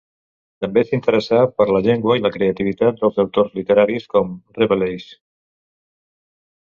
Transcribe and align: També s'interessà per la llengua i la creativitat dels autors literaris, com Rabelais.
També 0.63 0.83
s'interessà 0.85 1.41
per 1.59 1.67
la 1.75 1.81
llengua 1.87 2.17
i 2.19 2.23
la 2.25 2.33
creativitat 2.37 2.99
dels 3.03 3.21
autors 3.25 3.53
literaris, 3.59 4.09
com 4.15 4.33
Rabelais. 4.59 5.07